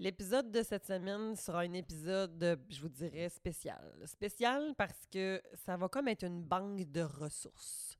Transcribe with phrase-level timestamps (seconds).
[0.00, 3.94] L'épisode de cette semaine sera un épisode, je vous dirais, spécial.
[4.06, 7.98] Spécial parce que ça va comme être une banque de ressources.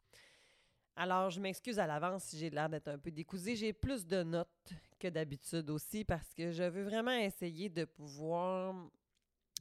[0.97, 3.55] Alors, je m'excuse à l'avance si j'ai l'air d'être un peu décousé.
[3.55, 8.75] J'ai plus de notes que d'habitude aussi parce que je veux vraiment essayer de pouvoir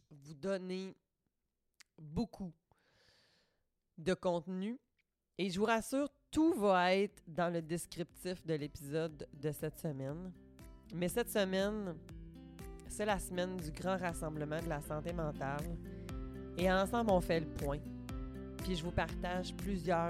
[0.10, 0.96] vous donner
[1.98, 2.54] beaucoup
[3.98, 4.80] de contenu.
[5.38, 10.32] Et je vous rassure, tout va être dans le descriptif de l'épisode de cette semaine.
[10.94, 11.96] Mais cette semaine,
[12.90, 15.64] c'est la semaine du grand rassemblement de la santé mentale.
[16.58, 17.78] Et ensemble, on fait le point.
[18.64, 20.10] Puis je vous partage plusieurs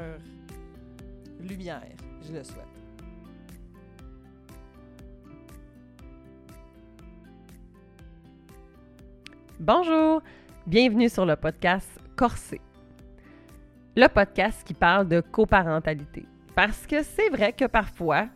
[1.39, 1.83] lumières,
[2.25, 2.65] je le souhaite.
[9.59, 10.23] Bonjour,
[10.66, 12.61] bienvenue sur le podcast Corsé.
[13.95, 16.25] Le podcast qui parle de coparentalité.
[16.55, 18.30] Parce que c'est vrai que parfois,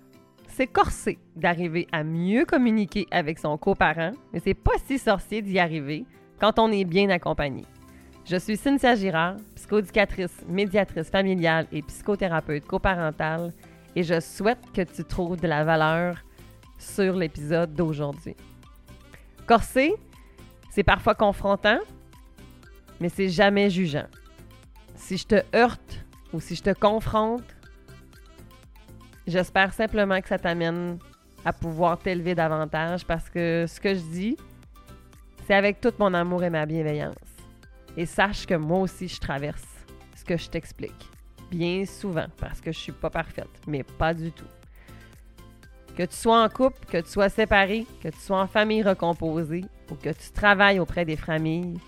[0.54, 5.58] c'est corsé d'arriver à mieux communiquer avec son coparent, mais c'est pas si sorcier d'y
[5.58, 6.06] arriver
[6.40, 7.66] quand on est bien accompagné.
[8.26, 13.52] Je suis Cynthia Girard, psychoéducatrice, médiatrice familiale et psychothérapeute coparentale,
[13.96, 16.18] et je souhaite que tu trouves de la valeur
[16.78, 18.36] sur l'épisode d'aujourd'hui.
[19.48, 19.96] Corsé,
[20.70, 21.80] c'est parfois confrontant,
[23.02, 24.08] mais c'est jamais jugeant.
[24.96, 27.53] Si je te heurte ou si je te confronte,
[29.26, 31.00] J'espère simplement que ça t'amène
[31.46, 34.38] à pouvoir t'élever davantage parce que ce que je dis,
[35.48, 37.16] c'est avec tout mon amour et ma bienveillance.
[37.96, 39.64] Et sache que moi aussi, je traverse
[40.16, 41.10] ce que je t'explique.
[41.52, 44.48] Bien souvent, parce que je suis pas parfaite, mais pas du tout.
[45.96, 49.64] Que tu sois en couple, que tu sois séparé, que tu sois en famille recomposée
[49.92, 51.80] ou que tu travailles auprès des familles,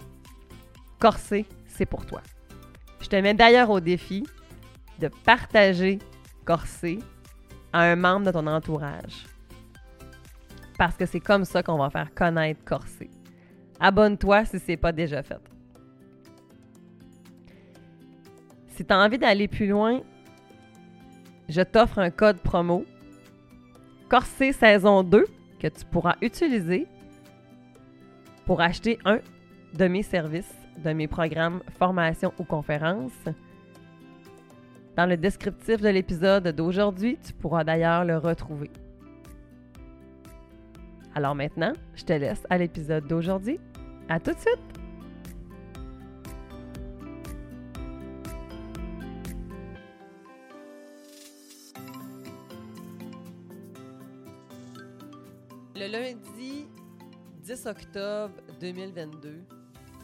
[0.99, 2.21] Corsé, c'est pour toi.
[3.01, 4.25] Je te mets d'ailleurs au défi
[4.99, 5.99] de partager
[6.45, 6.99] Corsé
[7.75, 9.27] à un membre de ton entourage.
[10.77, 13.09] Parce que c'est comme ça qu'on va faire connaître Corsé.
[13.81, 15.41] Abonne-toi si ce n'est pas déjà fait.
[18.69, 19.99] Si tu as envie d'aller plus loin,
[21.49, 22.85] je t'offre un code promo
[24.07, 25.25] Corsé saison 2
[25.59, 26.87] que tu pourras utiliser
[28.45, 29.19] pour acheter un
[29.73, 33.27] de mes services, de mes programmes, formations ou conférences
[34.95, 38.71] dans le descriptif de l'épisode d'aujourd'hui, tu pourras d'ailleurs le retrouver.
[41.13, 43.59] Alors maintenant, je te laisse à l'épisode d'aujourd'hui.
[44.09, 44.59] À tout de suite!
[55.77, 56.67] Le lundi
[57.43, 59.43] 10 octobre 2022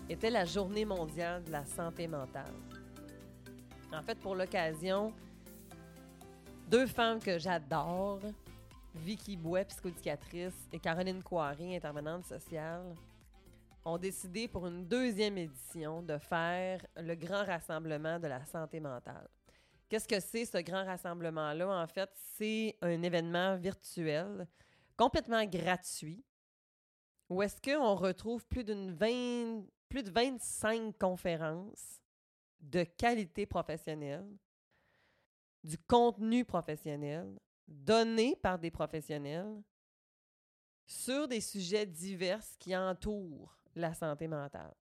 [0.09, 2.53] était la journée mondiale de la santé mentale.
[3.94, 5.13] En fait, pour l'occasion,
[6.69, 8.19] deux femmes que j'adore,
[8.96, 12.96] Vicky Bouet, psychoéducatrice, et Caroline Coiré, intervenante sociale,
[13.84, 19.28] ont décidé pour une deuxième édition de faire le grand rassemblement de la santé mentale.
[19.90, 21.68] Qu'est-ce que c'est ce grand rassemblement-là?
[21.84, 24.47] En fait, c'est un événement virtuel
[24.96, 26.23] complètement gratuit
[27.29, 28.96] où est-ce qu'on retrouve plus d'une
[29.90, 32.01] plus de 25 conférences
[32.62, 34.28] de qualité professionnelle,
[35.64, 39.62] du contenu professionnel donné par des professionnels
[40.86, 44.74] sur des sujets divers qui entourent la santé mentale.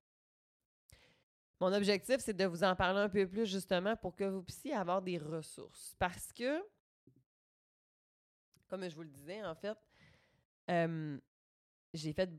[1.61, 4.73] Mon objectif, c'est de vous en parler un peu plus justement pour que vous puissiez
[4.73, 5.95] avoir des ressources.
[5.99, 6.63] Parce que,
[8.67, 9.79] comme je vous le disais, en fait,
[11.93, 12.31] j'ai fait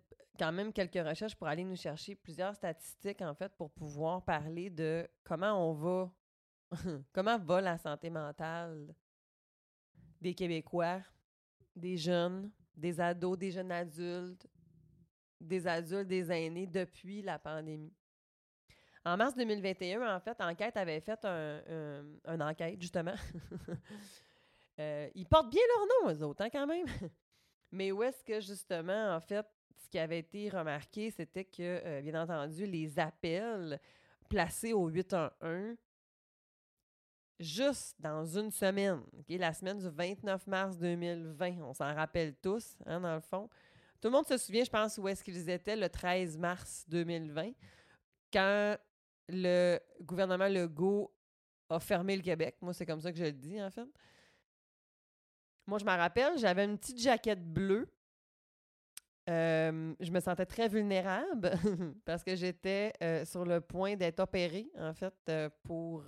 [0.41, 4.71] quand même quelques recherches pour aller nous chercher plusieurs statistiques, en fait, pour pouvoir parler
[4.71, 6.11] de comment on va,
[7.13, 8.91] comment va la santé mentale
[10.19, 10.99] des Québécois,
[11.75, 14.47] des jeunes, des ados, des jeunes adultes,
[15.39, 17.93] des adultes, des aînés depuis la pandémie.
[19.05, 23.13] En mars 2021, en fait, Enquête avait fait un, enquête, justement.
[24.79, 26.87] euh, ils portent bien leur nom, eux autres, hein, quand même.
[27.71, 29.45] Mais où est-ce que, justement, en fait,
[29.83, 33.79] ce qui avait été remarqué, c'était que, euh, bien entendu, les appels
[34.29, 35.77] placés au 811
[37.41, 43.01] juste dans une semaine, la semaine du 29 mars 2020, on s'en rappelle tous, hein,
[43.01, 43.49] dans le fond.
[43.99, 47.51] Tout le monde se souvient, je pense, où est-ce qu'ils étaient le 13 mars 2020,
[48.31, 48.77] quand
[49.27, 51.11] le gouvernement Legault
[51.69, 52.57] a fermé le Québec.
[52.61, 53.87] Moi, c'est comme ça que je le dis, en fait.
[55.65, 57.87] Moi, je me rappelle, j'avais une petite jaquette bleue
[59.27, 61.51] je me sentais très vulnérable
[62.05, 62.93] parce que j'étais
[63.25, 65.31] sur le point d'être opérée, en fait,
[65.63, 66.03] pour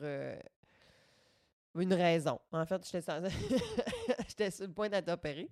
[1.75, 2.39] une raison.
[2.51, 2.81] En fait,
[4.27, 5.49] j'étais sur le point d'être opérée.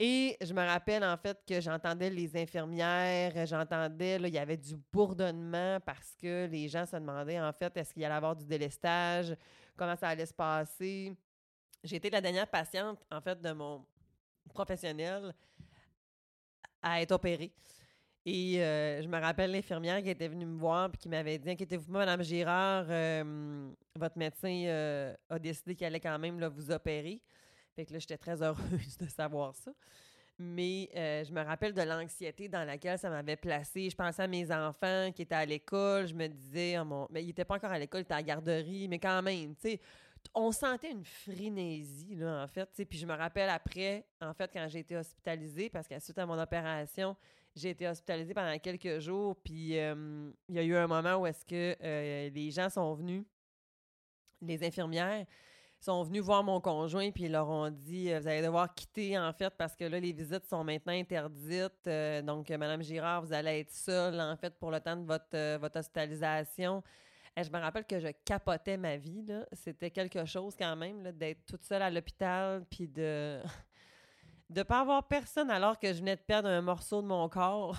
[0.00, 4.76] Et je me rappelle en fait que j'entendais les infirmières, j'entendais, il y avait du
[4.92, 8.44] bourdonnement parce que les gens se demandaient en fait est-ce qu'il y allait avoir du
[8.44, 9.34] délestage,
[9.76, 11.16] comment ça allait se passer.
[11.82, 13.84] J'ai été la dernière patiente en fait de mon
[14.54, 15.34] professionnel
[16.82, 17.52] à être opérée.
[18.30, 21.48] Et euh, je me rappelle l'infirmière qui était venue me voir et qui m'avait dit
[21.48, 27.22] Inquiétez-vous Madame Girard, euh, votre médecin euh, a décidé qu'il allait quand même vous opérer.
[27.74, 29.70] Fait que là, j'étais très heureuse de savoir ça.
[30.38, 33.88] Mais je me rappelle de l'anxiété dans laquelle ça m'avait placée.
[33.90, 36.06] Je pensais à mes enfants qui étaient à l'école.
[36.06, 37.08] Je me disais, oh mon...
[37.10, 39.56] mais ils n'étaient pas encore à l'école, ils étaient à la garderie, mais quand même,
[39.56, 39.80] tu sais
[40.34, 42.68] on sentait une frénésie, là, en fait.
[42.88, 46.26] Puis je me rappelle après, en fait, quand j'ai été hospitalisée, parce qu'à suite à
[46.26, 47.16] mon opération,
[47.54, 51.44] j'ai été hospitalisée pendant quelques jours, puis il y a eu un moment où est-ce
[51.44, 51.76] que
[52.28, 53.24] les gens sont venus,
[54.40, 55.26] les infirmières
[55.80, 59.32] sont venus voir mon conjoint, puis ils leur ont dit Vous allez devoir quitter, en
[59.32, 61.88] fait, parce que là, les visites sont maintenant interdites.
[62.24, 66.82] Donc, Madame Girard, vous allez être seule, en fait, pour le temps de votre hospitalisation.
[67.36, 69.24] Et je me rappelle que je capotais ma vie.
[69.52, 73.40] C'était quelque chose quand même d'être toute seule à l'hôpital, puis de
[74.50, 77.76] de pas avoir personne alors que je venais de perdre un morceau de mon corps.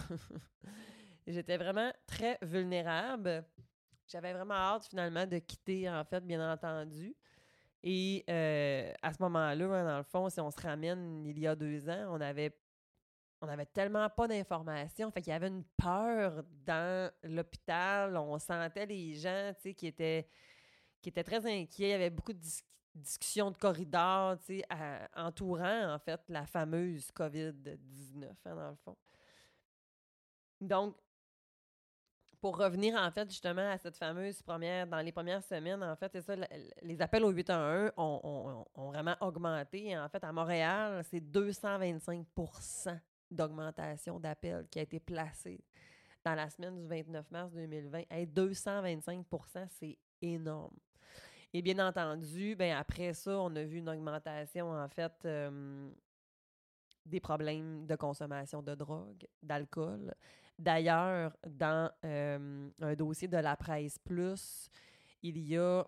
[1.27, 3.43] J'étais vraiment très vulnérable.
[4.07, 7.15] J'avais vraiment hâte finalement de quitter, en fait, bien entendu.
[7.83, 11.55] Et euh, à ce moment-là, dans le fond, si on se ramène il y a
[11.55, 12.55] deux ans, on avait
[13.41, 15.11] on avait tellement pas d'informations.
[15.11, 18.17] Fait qu'il y avait une peur dans l'hôpital.
[18.17, 20.27] On sentait les gens, tu sais, qui étaient,
[21.01, 21.87] qui étaient très inquiets.
[21.87, 22.43] Il y avait beaucoup de
[22.95, 24.65] discussion de corridor, tu sais,
[25.15, 28.97] entourant, en fait, la fameuse COVID-19, hein, dans le fond.
[30.59, 30.97] Donc,
[32.41, 36.11] pour revenir, en fait, justement, à cette fameuse première, dans les premières semaines, en fait,
[36.11, 36.35] c'est ça,
[36.81, 39.97] les appels au 811 ont, ont, ont, vraiment augmenté.
[39.97, 42.25] En fait, à Montréal, c'est 225
[43.31, 45.63] d'augmentation d'appels qui a été placée
[46.23, 48.03] dans la semaine du 29 mars 2020.
[48.09, 49.25] Hey, 225
[49.79, 50.75] c'est énorme.
[51.53, 55.27] Et bien entendu, ben après ça, on a vu une augmentation, en fait,
[57.05, 60.13] des problèmes de consommation de drogue, d'alcool.
[60.59, 64.69] D'ailleurs, dans un dossier de la presse plus,
[65.23, 65.83] il y a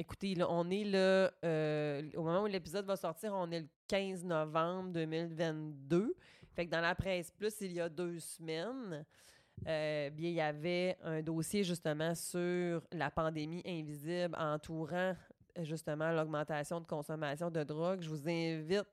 [0.00, 1.30] Écoutez, là, on est le.
[1.44, 6.16] Euh, au moment où l'épisode va sortir, on est le 15 novembre 2022.
[6.54, 9.04] Fait que dans la presse plus, il y a deux semaines,
[9.66, 15.14] euh, bien, il y avait un dossier justement sur la pandémie invisible entourant
[15.62, 18.00] justement l'augmentation de consommation de drogue.
[18.00, 18.86] Je vous invite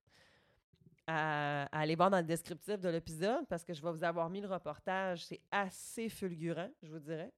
[1.05, 4.41] à, aller voir dans le descriptif de l'épisode parce que je vais vous avoir mis
[4.41, 5.25] le reportage.
[5.25, 7.31] C'est assez fulgurant, je vous dirais.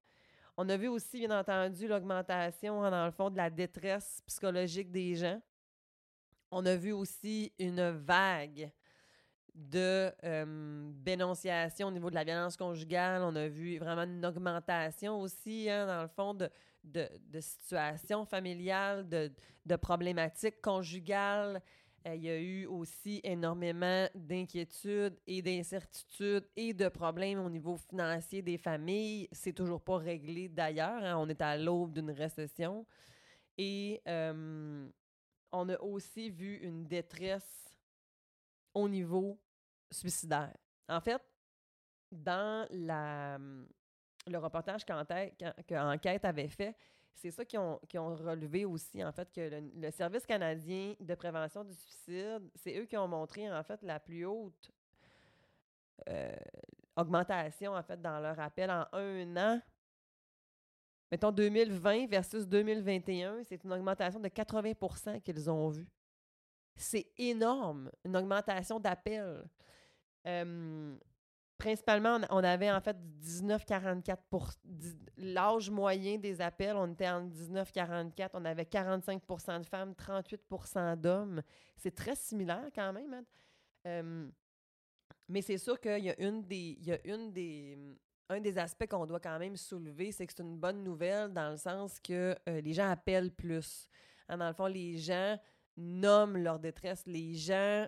[0.57, 5.15] On a vu aussi, bien entendu, l'augmentation, dans le fond, de la détresse psychologique des
[5.15, 5.41] gens.
[6.51, 8.71] On a vu aussi une vague
[9.55, 13.21] de euh, dénonciation au niveau de la violence conjugale.
[13.23, 16.49] On a vu vraiment une augmentation aussi, hein, dans le fond, de,
[16.83, 19.31] de, situations familiales, de,
[19.65, 21.61] de problématiques conjugales.
[22.07, 27.75] Euh, il y a eu aussi énormément d'inquiétudes et d'incertitudes et de problèmes au niveau
[27.77, 29.27] financier des familles.
[29.31, 31.03] C'est toujours pas réglé d'ailleurs.
[31.03, 31.17] Hein.
[31.17, 32.85] On est à l'aube d'une récession.
[33.57, 34.87] Et euh,
[35.51, 37.68] on a aussi vu une détresse
[38.73, 39.39] au niveau
[39.91, 40.55] suicidaire.
[40.87, 41.21] En fait,
[42.11, 43.37] dans la,
[44.27, 46.75] le reportage qu'Enquête avait fait,
[47.13, 51.63] c'est ça qu'ils ont, ont, relevé aussi, en fait, que le, Service canadien de prévention
[51.63, 54.71] du suicide, c'est eux qui ont montré, en fait, la plus haute
[56.07, 56.35] euh,
[56.95, 59.61] augmentation, en fait, dans leur appel en un an.
[61.11, 65.87] Mettons 2020 versus 2021, c'est une augmentation de 80% qu'ils ont vue.
[66.81, 69.47] C'est énorme, une augmentation d'appels
[71.59, 74.49] principalement, on avait en fait 19-44 pour
[75.17, 81.43] l'âge moyen des appels, on était en 19-44, on avait 45% de femmes, 38% d'hommes.
[81.75, 83.25] C'est très similaire quand même.
[83.85, 84.29] Hein.
[85.27, 86.77] mais c'est sûr qu'il y a une des.
[86.79, 87.77] Il y a une des
[88.31, 91.49] un des aspects qu'on doit quand même soulever, c'est que c'est une bonne nouvelle dans
[91.49, 93.89] le sens que euh, les gens appellent plus.
[94.27, 95.35] Hein, dans le fond, les gens
[95.79, 97.03] nomment leur détresse.
[97.05, 97.87] Les gens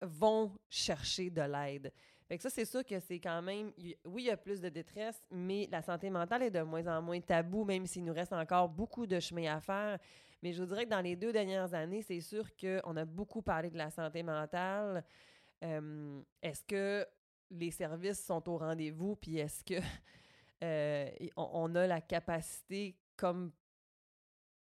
[0.00, 1.92] vont chercher de l'aide.
[2.26, 3.72] Fait ça, c'est sûr que c'est quand même.
[4.06, 7.02] Oui, il y a plus de détresse, mais la santé mentale est de moins en
[7.02, 9.98] moins tabou, même s'il nous reste encore beaucoup de chemin à faire.
[10.42, 13.42] Mais je vous dirais que dans les deux dernières années, c'est sûr qu'on a beaucoup
[13.42, 15.04] parlé de la santé mentale.
[15.62, 17.06] Euh, est-ce que
[17.50, 19.14] les services sont au rendez-vous?
[19.16, 19.80] Puis est-ce que
[20.64, 23.52] euh, on, a la capacité, comme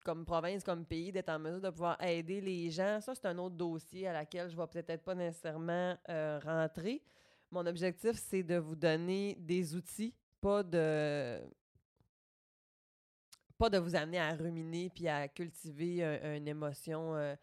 [0.03, 3.01] comme province, comme pays, d'être en mesure de pouvoir aider les gens.
[3.01, 7.03] Ça, c'est un autre dossier à laquelle je vais peut-être pas nécessairement euh, rentrer.
[7.51, 11.41] Mon objectif, c'est de vous donner des outils, pas de
[13.59, 16.03] pas de vous amener à ruminer puis à cultiver
[16.37, 17.37] une émotion euh,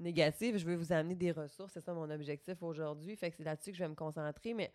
[0.00, 0.56] négative.
[0.56, 1.74] Je veux vous amener des ressources.
[1.74, 3.14] C'est ça mon objectif aujourd'hui.
[3.14, 4.54] Fait que c'est là-dessus que je vais me concentrer.
[4.54, 4.72] Mais,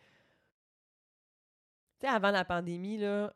[2.00, 3.34] tu sais, avant la pandémie, là,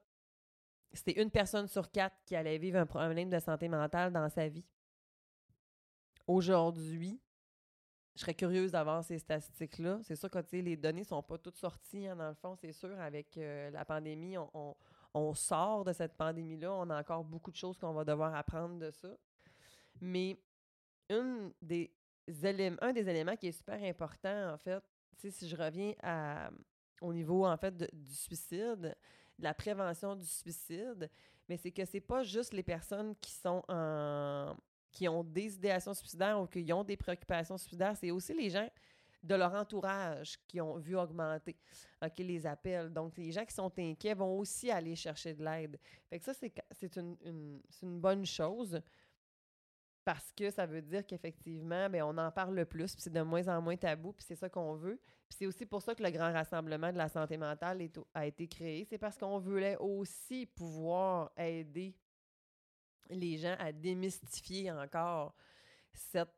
[0.96, 4.48] c'était une personne sur quatre qui allait vivre un problème de santé mentale dans sa
[4.48, 4.66] vie.
[6.28, 7.20] Aujourd'hui,
[8.16, 10.00] je serais curieuse d'avoir ces statistiques-là.
[10.04, 12.72] C'est sûr que les données ne sont pas toutes sorties, hein, dans le fond, c'est
[12.72, 12.98] sûr.
[13.00, 14.38] Avec euh, la pandémie,
[15.14, 16.74] on, sort de cette pandémie-là.
[16.74, 19.10] On a encore beaucoup de choses qu'on va devoir apprendre de ça.
[20.00, 20.38] Mais
[21.10, 21.92] un des
[22.44, 24.82] éléments qui est super important, en fait,
[25.18, 25.94] si je reviens
[27.02, 28.96] au niveau, en fait, du suicide,
[29.38, 31.10] de la prévention du suicide,
[31.48, 34.56] mais c'est que c'est pas juste les personnes qui sont en
[34.92, 38.70] qui ont des idéations suicidaires ou qui ont des préoccupations suicidaires, c'est aussi les gens
[39.22, 41.58] de leur entourage qui ont vu augmenter
[42.16, 42.94] qui les appellent.
[42.94, 45.78] Donc, les gens qui sont inquiets vont aussi aller chercher de l'aide.
[46.10, 48.80] Fait ça, c'est une, une, une bonne chose
[50.06, 53.22] parce que ça veut dire qu'effectivement, ben, on en parle le plus, puis c'est de
[53.22, 55.00] moins en moins tabou, puis c'est ça qu'on veut.
[55.28, 58.48] Puis c'est aussi pour ça que le grand rassemblement de la santé mentale a été
[58.48, 58.86] créé.
[58.86, 61.96] C'est parce qu'on voulait aussi pouvoir aider
[63.10, 65.36] les gens à démystifier encore
[65.92, 66.30] cette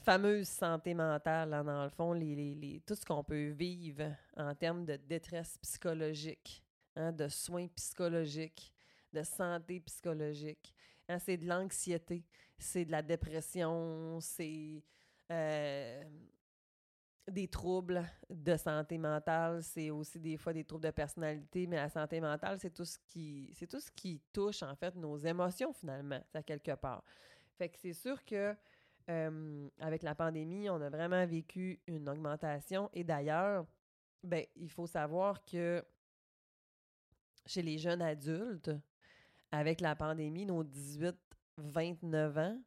[0.00, 4.96] fameuse santé mentale, dans le fond, les, tout ce qu'on peut vivre en termes de
[4.96, 6.64] détresse psychologique,
[6.96, 8.72] hein, de soins psychologiques,
[9.12, 10.74] de santé psychologique.
[11.08, 12.24] Hein, c'est de l'anxiété,
[12.58, 14.82] c'est de la dépression, c'est
[15.30, 16.02] euh,
[17.28, 21.88] des troubles de santé mentale, c'est aussi des fois des troubles de personnalité, mais la
[21.88, 25.72] santé mentale, c'est tout ce qui c'est tout ce qui touche en fait nos émotions
[25.72, 27.04] finalement, à quelque part.
[27.56, 28.56] Fait que c'est sûr que
[29.78, 33.64] avec la pandémie, on a vraiment vécu une augmentation et d'ailleurs,
[34.24, 35.84] ben il faut savoir que
[37.46, 38.72] chez les jeunes adultes,
[39.56, 42.62] avec la pandémie, nos 18-29 ans,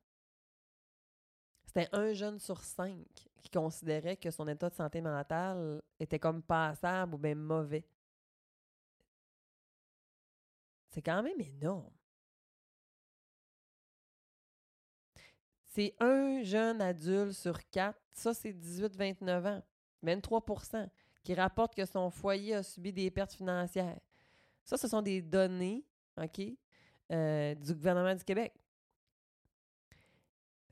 [1.65, 3.05] c'était un jeune sur cinq
[3.37, 7.85] qui considérait que son état de santé mentale était comme passable ou bien mauvais.
[10.89, 11.93] C'est quand même énorme.
[15.67, 19.63] C'est un jeune adulte sur quatre, ça c'est 18-29 ans,
[20.03, 20.89] 23%
[21.23, 23.99] qui rapporte que son foyer a subi des pertes financières.
[24.65, 25.85] Ça, ce sont des données,
[26.17, 26.41] OK,
[27.11, 28.53] euh, du gouvernement du Québec.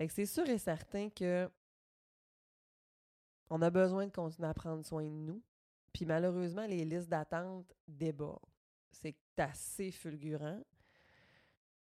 [0.10, 1.50] C'est sûr et certain que
[3.50, 5.42] on a besoin de continuer à prendre soin de nous.
[5.94, 8.40] Puis malheureusement, les listes d'attente débordent.
[8.92, 10.62] C'est assez fulgurant.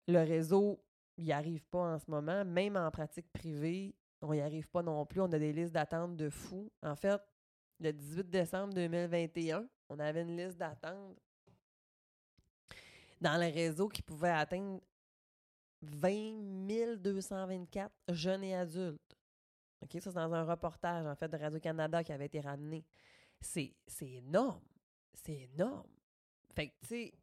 [0.09, 0.83] Le réseau,
[1.19, 2.45] n'y arrive pas en ce moment.
[2.45, 5.21] Même en pratique privée, on n'y arrive pas non plus.
[5.21, 6.71] On a des listes d'attente de fous.
[6.83, 7.21] En fait,
[7.81, 11.19] le 18 décembre 2021, on avait une liste d'attente
[13.23, 14.81] dans le réseau qui pouvait atteindre
[15.83, 19.17] 20 224 jeunes et adultes.
[19.81, 22.85] Ça, c'est dans un reportage, en fait, de Radio-Canada qui avait été ramené.
[23.41, 24.63] C'est énorme.
[25.13, 25.91] C'est énorme.
[26.55, 27.15] Fait que, tu sais,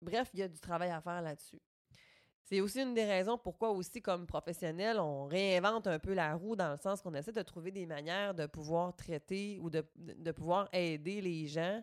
[0.00, 1.60] bref, il y a du travail à faire là-dessus.
[2.42, 6.56] C'est aussi une des raisons pourquoi aussi, comme professionnel, on réinvente un peu la roue
[6.56, 10.32] dans le sens qu'on essaie de trouver des manières de pouvoir traiter ou de, de
[10.32, 11.82] pouvoir aider les gens.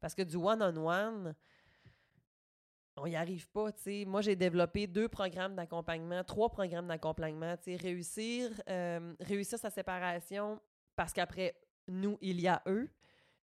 [0.00, 1.34] Parce que du one-on-one, on
[3.04, 4.04] n'y arrive pas, tu sais.
[4.06, 7.76] Moi, j'ai développé deux programmes d'accompagnement, trois programmes d'accompagnement, tu sais.
[7.76, 10.60] Réussir, euh, réussir sa séparation
[10.94, 11.54] parce qu'après
[11.86, 12.88] nous, il y a eux.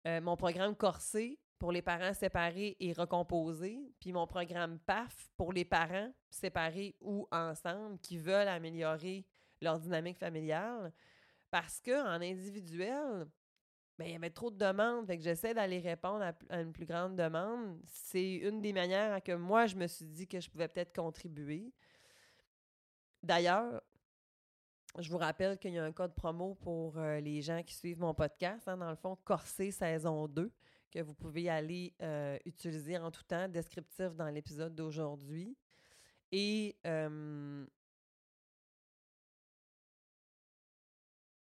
[0.07, 5.53] Euh, mon programme Corsé pour les parents séparés et recomposés, puis mon programme PAF pour
[5.53, 9.25] les parents séparés ou ensemble qui veulent améliorer
[9.61, 10.91] leur dynamique familiale.
[11.49, 13.27] Parce qu'en individuel,
[13.97, 17.15] ben, il y avait trop de demandes, fait j'essaie d'aller répondre à, une plus grande
[17.15, 17.79] demande.
[17.85, 20.93] C'est une des manières à que moi, je me suis dit que je pouvais peut-être
[20.93, 21.71] contribuer.
[23.23, 23.81] D'ailleurs,
[24.99, 27.99] je vous rappelle qu'il y a un code promo pour euh, les gens qui suivent
[27.99, 30.51] mon podcast, hein, dans le fond, Corsé saison 2,
[30.91, 35.57] que vous pouvez aller euh, utiliser en tout temps, descriptif dans l'épisode d'aujourd'hui.
[36.31, 36.75] Et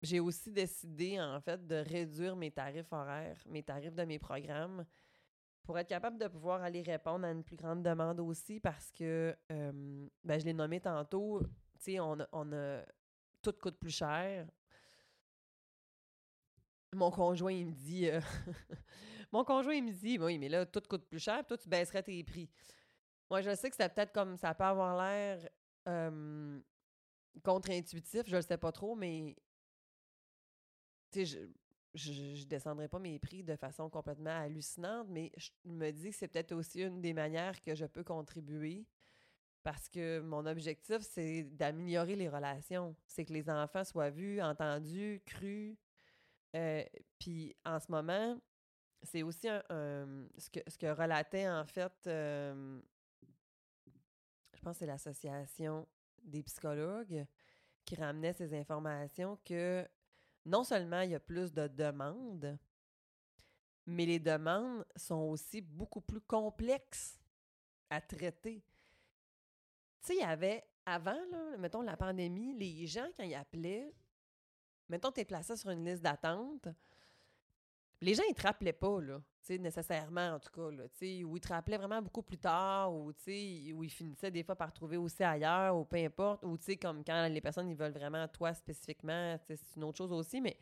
[0.03, 4.85] j'ai aussi décidé, en fait, de réduire mes tarifs horaires, mes tarifs de mes programmes,
[5.63, 9.37] pour être capable de pouvoir aller répondre à une plus grande demande aussi, parce que,
[9.49, 11.41] ben, je l'ai nommé tantôt,
[11.75, 12.83] tu sais, on on a,
[13.43, 14.47] tout coûte plus cher.
[16.93, 18.21] Mon conjoint, il me dit, euh,
[19.33, 22.03] mon conjoint, il me dit, oui, mais là, tout coûte plus cher, toi, tu baisserais
[22.03, 22.51] tes prix.
[23.31, 25.49] Moi, je sais que c'est peut-être comme ça peut avoir l'air
[27.45, 29.37] contre-intuitif, je le sais pas trop, mais
[31.11, 31.49] tu sais,
[31.95, 36.17] je, je, descendrai pas mes prix de façon complètement hallucinante, mais je me dis que
[36.17, 38.87] c'est peut-être aussi une des manières que je peux contribuer
[39.63, 42.97] parce que mon objectif, c'est d'améliorer les relations.
[43.07, 45.77] C'est que les enfants soient vus, entendus, crus.
[46.57, 46.83] Euh,
[47.19, 48.41] puis en ce moment,
[49.03, 49.63] c'est aussi un,
[50.39, 52.81] ce, que, ce que relatait en fait, euh,
[54.55, 55.87] je pense que c'est l'association
[56.23, 57.27] des psychologues
[57.85, 59.87] qui ramenait ces informations que
[60.45, 62.59] non seulement il y a plus de demandes,
[63.87, 67.19] mais les demandes sont aussi beaucoup plus complexes
[67.89, 68.63] à traiter.
[70.01, 71.19] Tu sais, il y avait, avant,
[71.59, 73.93] mettons, la pandémie, les gens, quand ils appelaient,
[74.89, 76.69] mettons, tu es placé sur une liste d'attente,
[78.01, 81.37] les gens, ils te rappelaient pas, là, sais, nécessairement, en tout cas, là, sais, ou
[81.37, 84.73] ils te rappelaient vraiment beaucoup plus tard, ou, sais, où ils finissaient des fois par
[84.73, 88.27] trouver aussi ailleurs, ou peu importe, ou, sais, comme quand les personnes, ils veulent vraiment
[88.29, 90.57] toi spécifiquement, c'est une autre chose aussi, mais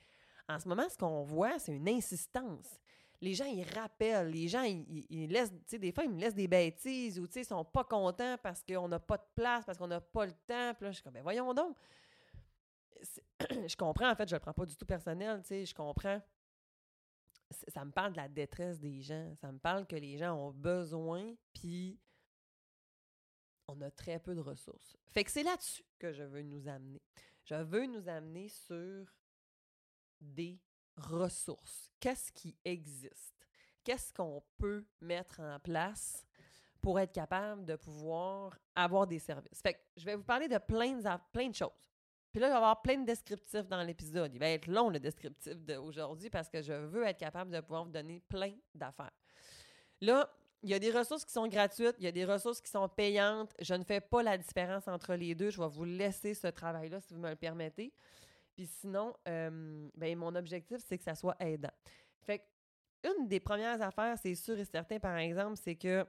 [0.48, 2.80] en ce moment, ce qu'on voit, c'est une insistance
[3.20, 6.46] les gens, ils rappellent, les gens, ils, laissent, tu des fois, ils me laissent des
[6.46, 9.76] bêtises ou, tu sais, ils sont pas contents parce qu'on n'a pas de place, parce
[9.76, 10.74] qu'on n'a pas le temps.
[10.74, 11.76] Puis là, je suis comme, ben voyons donc.
[13.66, 16.20] je comprends, en fait, je le prends pas du tout personnel, tu sais, je comprends.
[17.68, 19.34] Ça me parle de la détresse des gens.
[19.36, 21.98] Ça me parle que les gens ont besoin, puis
[23.68, 24.96] on a très peu de ressources.
[25.08, 27.02] Fait que c'est là-dessus que je veux nous amener.
[27.44, 29.06] Je veux nous amener sur
[30.20, 30.60] des
[30.96, 31.90] ressources.
[32.00, 33.46] Qu'est-ce qui existe?
[33.84, 36.26] Qu'est-ce qu'on peut mettre en place
[36.80, 39.60] pour être capable de pouvoir avoir des services?
[39.62, 41.70] Fait que je vais vous parler de plein de, plein de choses.
[42.32, 44.32] Puis là, il va y avoir plein de descriptifs dans l'épisode.
[44.34, 47.84] Il va être long, le descriptif d'aujourd'hui, parce que je veux être capable de pouvoir
[47.84, 49.12] vous donner plein d'affaires.
[50.00, 50.30] Là,
[50.62, 52.88] il y a des ressources qui sont gratuites, il y a des ressources qui sont
[52.88, 53.54] payantes.
[53.60, 55.50] Je ne fais pas la différence entre les deux.
[55.50, 57.92] Je vais vous laisser ce travail-là, si vous me le permettez.
[58.54, 61.70] Puis sinon, euh, ben, mon objectif, c'est que ça soit aidant.
[62.22, 62.42] Fait
[63.04, 66.04] une des premières affaires, c'est sûr et certain, par exemple, c'est que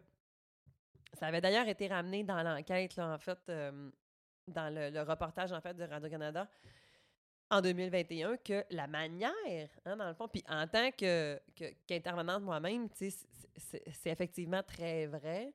[1.13, 3.91] ça avait d'ailleurs été ramené dans l'enquête, en fait, euh,
[4.49, 6.47] dans le, reportage, en fait, de Radio-Canada
[7.51, 9.31] en 2021, que la manière,
[9.85, 11.39] hein, dans le fond, puis en tant que,
[11.87, 15.53] qu'intervenante moi-même, c'est, effectivement très vrai.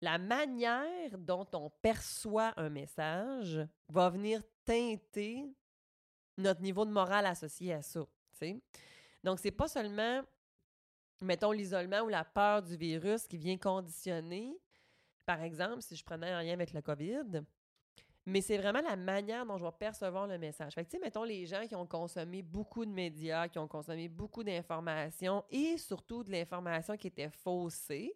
[0.00, 5.46] La manière dont on perçoit un message va venir teinter
[6.38, 8.00] notre niveau de morale associé à ça.
[8.32, 8.60] sais.
[9.22, 10.22] Donc, c'est pas seulement,
[11.20, 14.56] mettons, l'isolement ou la peur du virus qui vient conditionner,
[15.26, 17.42] par exemple, si je prenais un lien avec le COVID,
[18.26, 20.74] mais c'est vraiment la manière dont je vais percevoir le message.
[20.74, 23.68] Fait que, tu sais, mettons, les gens qui ont consommé beaucoup de médias, qui ont
[23.68, 28.12] consommé beaucoup d'informations et surtout de l'information qui était faussée,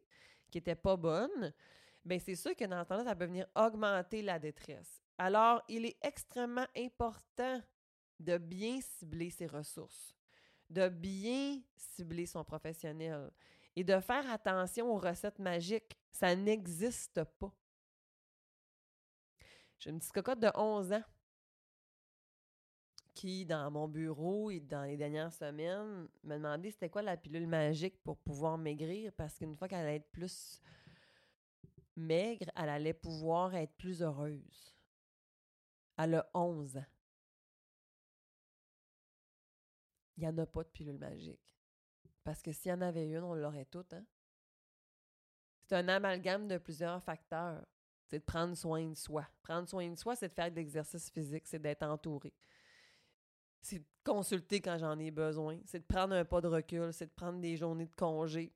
[0.51, 1.53] qui était pas bonne,
[2.05, 5.01] bien, c'est sûr que dans ce temps-là, ça peut venir augmenter la détresse.
[5.17, 7.63] Alors, il est extrêmement important
[8.19, 10.17] de bien cibler ses ressources,
[10.69, 13.31] de bien cibler son professionnel
[13.77, 15.97] et de faire attention aux recettes magiques.
[16.11, 17.53] Ça n'existe pas.
[19.81, 21.03] J'ai une petite cocotte de 11 ans
[23.15, 27.47] qui, dans mon bureau et dans les dernières semaines, m'a demandé c'était quoi la pilule
[27.47, 30.61] magique pour pouvoir maigrir parce qu'une fois qu'elle allait être plus
[31.97, 34.75] maigre, elle allait pouvoir être plus heureuse.
[35.97, 36.87] Elle a 11 ans.
[40.21, 41.57] il n'y en a pas de pilule magique.
[42.25, 43.95] Parce que s'il y en avait une, on l'aurait toutes.
[43.95, 44.05] Hein?
[45.63, 47.65] C'est un amalgame de plusieurs facteurs.
[48.11, 49.25] C'est de prendre soin de soi.
[49.43, 52.33] Prendre soin de soi, c'est de faire de l'exercice physique, c'est d'être entouré.
[53.63, 55.59] C'est de consulter quand j'en ai besoin.
[55.65, 56.93] C'est de prendre un pas de recul.
[56.93, 58.53] C'est de prendre des journées de congé.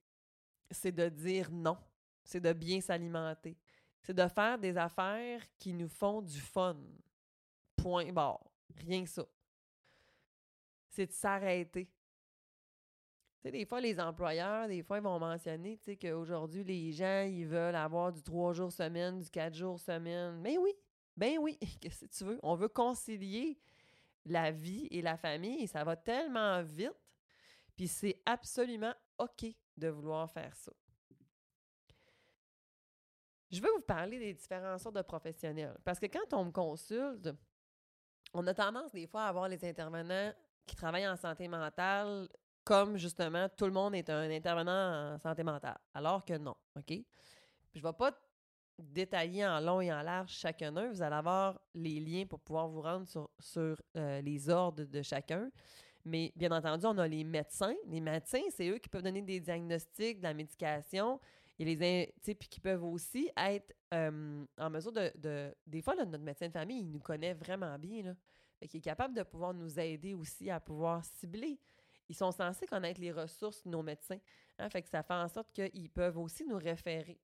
[0.71, 1.77] C'est de dire non.
[2.25, 3.57] C'est de bien s'alimenter.
[4.03, 6.77] C'est de faire des affaires qui nous font du fun.
[7.77, 8.41] Point barre.
[8.77, 9.25] Rien que ça
[10.95, 11.89] c'est de s'arrêter.
[13.45, 18.11] Des fois, les employeurs, des fois, ils vont mentionner, qu'aujourd'hui, les gens, ils veulent avoir
[18.11, 20.41] du trois jours semaine, du quatre jours semaine.
[20.41, 20.73] Mais oui,
[21.17, 22.41] ben oui, qu'est-ce que tu veux?
[22.43, 23.59] On veut concilier
[24.25, 26.95] la vie et la famille et ça va tellement vite.
[27.77, 29.45] Puis c'est absolument OK
[29.77, 30.73] de vouloir faire ça.
[33.51, 35.77] Je veux vous parler des différents sortes de professionnels.
[35.85, 37.31] Parce que quand on me consulte,
[38.33, 40.33] on a tendance des fois à avoir les intervenants
[40.67, 42.29] qui travaillent en santé mentale
[42.65, 45.79] comme justement tout le monde est un intervenant en santé mentale.
[45.93, 46.93] Alors que non, OK?
[47.75, 48.13] je ne vais pas
[48.79, 50.89] détailler en long et en large chacun d'eux.
[50.89, 55.03] Vous allez avoir les liens pour pouvoir vous rendre sur, sur euh, les ordres de
[55.03, 55.51] chacun.
[56.05, 57.75] Mais bien entendu, on a les médecins.
[57.87, 61.19] Les médecins, c'est eux qui peuvent donner des diagnostics, de la médication
[61.59, 66.53] Et les puis qui peuvent aussi être en mesure de, Des fois, notre médecin de
[66.53, 68.03] famille, il nous connaît vraiment bien.
[68.03, 68.15] Là.
[68.69, 71.59] Qu'il est capable de pouvoir nous aider aussi à pouvoir cibler.
[72.09, 74.19] Ils sont censés connaître les ressources de nos médecins.
[74.59, 77.19] Hein, fait que ça fait en sorte qu'ils peuvent aussi nous référer.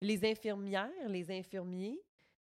[0.00, 2.00] Les infirmières, les infirmiers,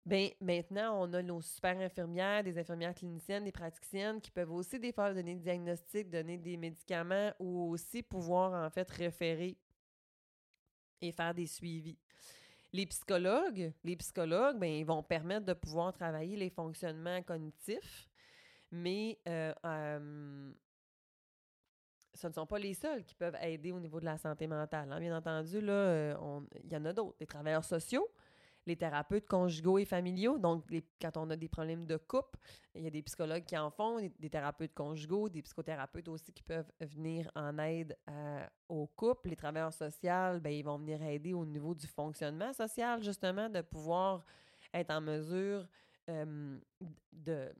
[0.04, 4.80] ben maintenant, on a nos super infirmières, des infirmières cliniciennes, des praticiennes qui peuvent aussi
[4.80, 9.56] des fois donner des diagnostics, donner des médicaments ou aussi pouvoir en fait référer
[11.00, 11.98] et faire des suivis.
[12.72, 18.08] Les psychologues, les psychologues, ben, ils vont permettre de pouvoir travailler les fonctionnements cognitifs,
[18.70, 19.52] mais euh,
[22.14, 24.92] ce ne sont pas les seuls qui peuvent aider au niveau de la santé mentale.
[24.92, 25.00] Hein.
[25.00, 27.16] Bien entendu, là, euh, il y en a d'autres.
[27.20, 28.08] Les travailleurs sociaux,
[28.66, 30.38] les thérapeutes conjugaux et familiaux.
[30.38, 30.64] Donc,
[31.00, 32.38] quand on a des problèmes de couple,
[32.74, 36.42] il y a des psychologues qui en font, des, thérapeutes conjugaux, des psychothérapeutes aussi qui
[36.42, 39.30] peuvent venir en aide euh, au couple.
[39.30, 43.62] Les travailleurs sociaux, ben, ils vont venir aider au niveau du fonctionnement social, justement, de
[43.62, 44.24] pouvoir
[44.72, 45.66] être en mesure
[46.08, 46.58] euh,
[47.12, 47.52] de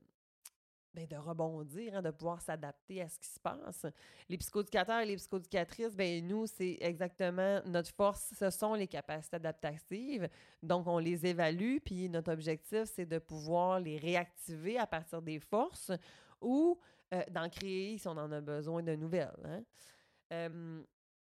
[0.93, 3.85] ben, de rebondir, hein, de pouvoir s'adapter à ce qui se passe.
[4.29, 9.37] Les psychoéducateurs et les psychoéducatrices, ben nous, c'est exactement notre force, ce sont les capacités
[9.37, 10.29] adaptatives.
[10.61, 15.39] Donc, on les évalue, puis notre objectif, c'est de pouvoir les réactiver à partir des
[15.39, 15.91] forces
[16.39, 16.79] ou
[17.13, 19.33] euh, d'en créer si on en a besoin de nouvelles.
[19.45, 19.63] Hein.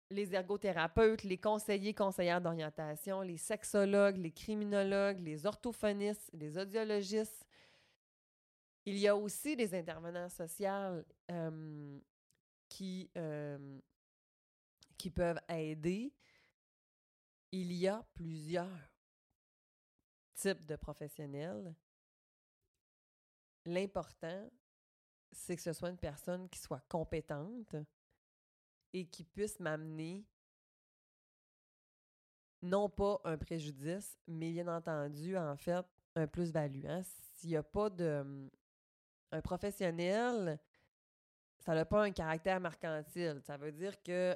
[0.09, 7.47] les ergothérapeutes, les conseillers, conseillères d'orientation, les sexologues, les criminologues, les orthophonistes, les audiologistes,
[8.85, 11.03] il y a aussi des intervenants sociaux
[12.69, 13.09] qui,
[14.97, 16.13] qui peuvent aider.
[17.51, 18.89] Il y a plusieurs
[20.33, 21.75] types de professionnels.
[23.65, 24.49] L'important,
[25.31, 27.75] c'est que ce soit une personne qui soit compétente
[28.91, 30.25] et qui puisse m'amener
[32.61, 36.85] non pas un préjudice, mais bien entendu, en fait, un plus-value.
[36.85, 37.01] Hein.
[37.03, 38.49] S'il n'y a pas de,
[39.33, 40.59] un professionnel,
[41.59, 43.41] ça n'a pas un caractère mercantile.
[43.43, 44.35] Ça veut dire que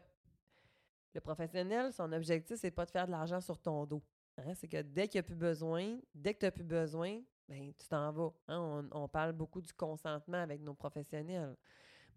[1.13, 4.03] le professionnel, son objectif, c'est pas de faire de l'argent sur ton dos.
[4.37, 4.53] Hein.
[4.55, 7.73] C'est que dès qu'il n'y a plus besoin, dès que tu n'as plus besoin, ben,
[7.73, 8.33] tu t'en vas.
[8.47, 8.87] Hein.
[8.91, 11.55] On, parle beaucoup du consentement avec nos professionnels.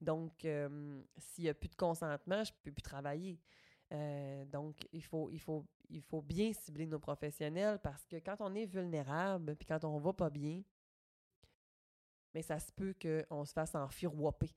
[0.01, 3.39] Donc, s'il n'y a plus de consentement, je ne peux plus travailler.
[3.93, 8.37] Euh, donc, il faut, il, faut, il faut bien cibler nos professionnels parce que quand
[8.41, 10.63] on est vulnérable, puis quand on va pas bien,
[12.35, 14.51] mais ça se peut qu'on se fasse enfirouaper.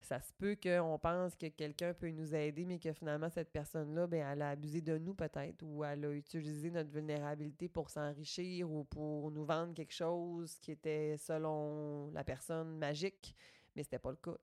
[0.00, 4.06] Ça se peut qu'on pense que quelqu'un peut nous aider, mais que finalement, cette personne-là,
[4.06, 8.70] ben, elle a abusé de nous peut-être, ou elle a utilisé notre vulnérabilité pour s'enrichir
[8.70, 13.34] ou pour nous vendre quelque chose qui était, selon la personne, magique,
[13.74, 14.36] mais c'était pas le cas.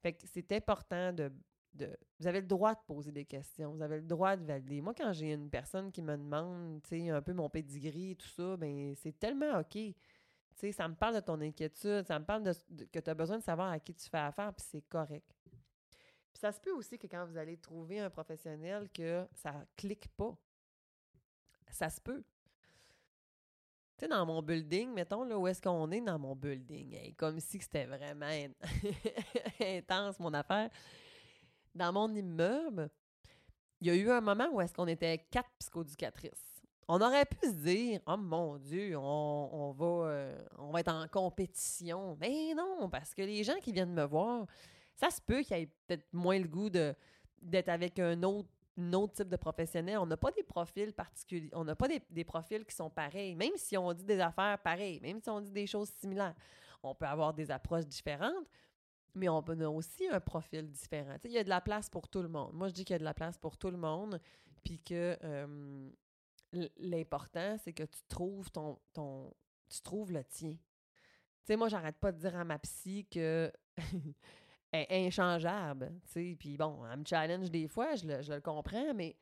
[0.00, 1.30] Fait que c'est important de,
[1.74, 4.80] de, Vous avez le droit de poser des questions, vous avez le droit de valider.
[4.80, 8.56] Moi, quand j'ai une personne qui me demande, un peu mon pedigree et tout ça,
[8.56, 9.76] ben c'est tellement OK
[10.70, 13.42] ça me parle de ton inquiétude, ça me parle de, que tu as besoin de
[13.42, 15.26] savoir à qui tu fais affaire, puis c'est correct.
[16.32, 20.08] Puis ça se peut aussi que quand vous allez trouver un professionnel, que ça clique
[20.16, 20.36] pas.
[21.70, 22.22] Ça se peut.
[23.96, 27.14] Tu sais, dans mon building, mettons, là, où est-ce qu'on est dans mon building?
[27.16, 28.26] comme si c'était vraiment
[29.60, 30.70] intense, mon affaire.
[31.74, 32.90] Dans mon immeuble,
[33.80, 36.51] il y a eu un moment où est-ce qu'on était quatre psychoducatrices.
[36.94, 41.08] On aurait pu se dire, oh mon Dieu, on, va, euh, on va être en
[41.08, 42.18] compétition.
[42.20, 44.44] Mais non, parce que les gens qui viennent me voir,
[44.94, 48.50] ça se peut qu'ils aient peut-être moins le goût d'être avec un autre,
[48.92, 49.96] autre type de professionnel.
[49.96, 51.48] On n'a pas des profils particuliers.
[51.54, 55.00] On n'a pas des, profils qui sont pareils, même si on dit des affaires pareilles,
[55.00, 56.34] même si on dit des choses similaires.
[56.82, 58.46] On peut avoir des approches différentes,
[59.14, 61.16] mais on a aussi un profil différent.
[61.24, 62.52] il y a de la place pour tout le monde.
[62.52, 64.20] Moi, je dis qu'il y a de la place pour tout le monde,
[64.62, 65.16] puis que
[66.78, 69.32] l'important, c'est que tu trouves ton, ton.
[69.68, 70.52] Tu trouves le tien.
[70.52, 70.58] Tu
[71.44, 73.52] sais, moi, j'arrête pas de dire à ma psy que.
[74.72, 79.16] est inchangeable, tu sais, puis bon, elle me challenge des fois, je le, comprends, mais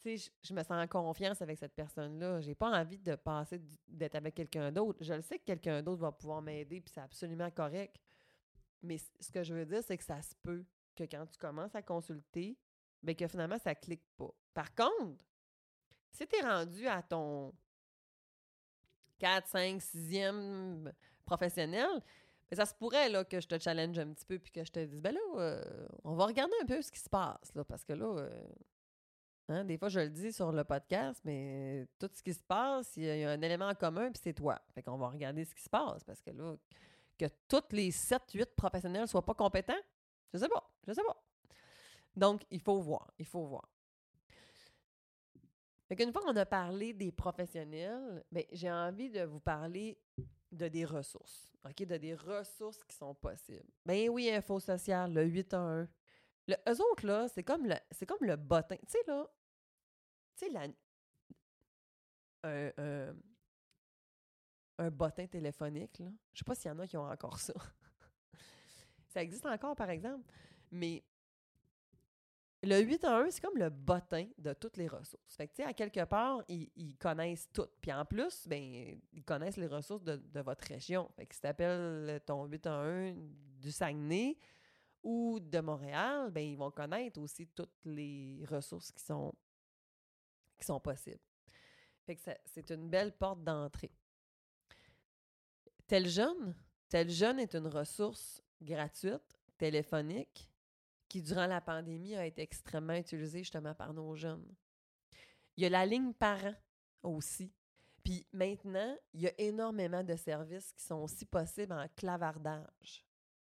[0.00, 2.40] tu sais, je, me sens en confiance avec cette personne-là.
[2.40, 4.98] J'ai pas envie de passer d'être avec quelqu'un d'autre.
[5.00, 8.00] Je le sais que quelqu'un d'autre va pouvoir m'aider, puis c'est absolument correct.
[8.82, 10.64] Mais ce que je veux dire, c'est que ça se peut
[10.96, 12.58] que quand tu commences à consulter,
[13.00, 14.34] bien que finalement, ça clique pas.
[14.52, 15.24] Par contre,
[16.12, 17.52] si tu es rendu à ton
[19.18, 20.92] 4, 5, 6e
[21.24, 21.88] professionnel,
[22.50, 24.70] ben, ça se pourrait là, que je te challenge un petit peu puis que je
[24.70, 27.64] te dise ben là, euh, on va regarder un peu ce qui se passe, là,
[27.64, 28.44] parce que là, euh,
[29.48, 32.96] hein, des fois je le dis sur le podcast, mais tout ce qui se passe,
[32.96, 34.60] il y, a un élément en commun puis c'est toi.
[34.74, 36.56] Fait qu'on va regarder ce qui se passe parce que là,
[37.18, 39.80] que tous les 7, 8 professionnels soient pas compétents,
[40.34, 41.22] je sais pas, je sais pas.
[42.16, 43.68] Donc, il faut voir, il faut voir.
[45.92, 49.98] Fait qu'une fois qu'on a parlé des professionnels, ben, j'ai envie de vous parler
[50.50, 51.84] de des ressources, OK?
[51.84, 53.68] De des ressources qui sont possibles.
[53.84, 55.88] Ben oui, Info Social, le 8 1.
[56.48, 58.76] Le, eux autres, là, c'est comme le, c'est comme le bottin.
[58.76, 59.30] Tu sais, là,
[60.38, 60.66] tu sais, la,
[62.44, 63.14] un, un,
[64.78, 66.08] un bottin téléphonique, là.
[66.32, 67.52] Je sais pas s'il y en a qui ont encore ça.
[69.08, 70.24] ça existe encore, par exemple.
[70.70, 71.04] Mais
[72.64, 75.34] le 8 1, c'est comme le bottin de toutes les ressources.
[75.36, 77.66] Fait que, tu sais, à quelque part, ils, connaissent tout.
[77.80, 81.10] Puis en plus, ben, ils connaissent les ressources de, votre région.
[81.16, 83.14] Fait que si tu appelles ton 8 1
[83.60, 84.36] du Saguenay
[85.02, 89.34] ou de Montréal, ben, ils vont connaître aussi toutes les ressources qui sont,
[90.56, 91.20] qui sont possibles.
[92.06, 93.92] Fait que c'est une belle porte d'entrée.
[95.88, 96.54] Tel jeune,
[96.88, 100.51] tel jeune est une ressource gratuite, téléphonique,
[101.12, 104.50] qui, durant la pandémie, a été extrêmement utilisée justement par nos jeunes.
[105.58, 106.54] Il y a la ligne parents
[107.02, 107.52] aussi.
[108.02, 113.04] Puis maintenant, il y a énormément de services qui sont aussi possibles en clavardage.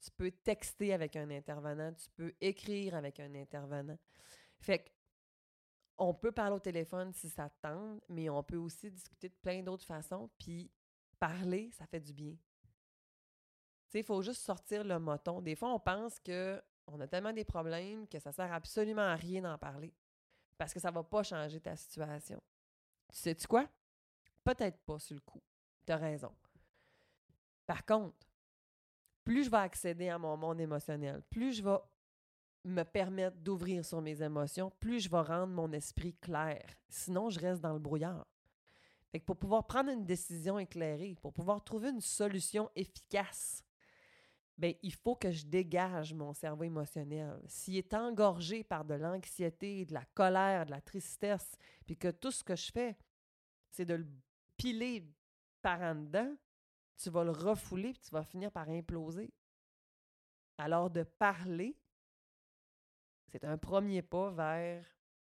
[0.00, 3.98] Tu peux texter avec un intervenant, tu peux écrire avec un intervenant.
[4.60, 4.90] Fait que
[5.96, 9.64] on peut parler au téléphone si ça tente, mais on peut aussi discuter de plein
[9.64, 10.30] d'autres façons.
[10.38, 10.70] Puis
[11.18, 12.36] parler, ça fait du bien.
[12.36, 12.38] Tu
[13.88, 15.42] sais, il faut juste sortir le moton.
[15.42, 19.14] Des fois, on pense que on a tellement des problèmes que ça sert absolument à
[19.14, 19.92] rien d'en parler.
[20.56, 22.42] Parce que ça va pas changer ta situation.
[23.12, 23.68] Tu sais-tu quoi?
[24.42, 25.42] Peut-être pas sur le coup.
[25.86, 26.32] Tu raison.
[27.66, 28.26] Par contre,
[29.24, 31.78] plus je vais accéder à mon monde émotionnel, plus je vais
[32.64, 36.64] me permettre d'ouvrir sur mes émotions, plus je vais rendre mon esprit clair.
[36.88, 38.26] Sinon, je reste dans le brouillard.
[39.10, 43.64] Fait pour pouvoir prendre une décision éclairée, pour pouvoir trouver une solution efficace,
[44.58, 47.40] ben, il faut que je dégage mon cerveau émotionnel.
[47.46, 52.32] S'il est engorgé par de l'anxiété, de la colère, de la tristesse, puis que tout
[52.32, 52.98] ce que je fais,
[53.70, 54.06] c'est de le
[54.56, 55.08] piler
[55.62, 56.36] par en dedans,
[56.96, 59.32] tu vas le refouler, puis tu vas finir par imploser.
[60.56, 61.76] Alors de parler,
[63.28, 64.84] c'est un premier pas vers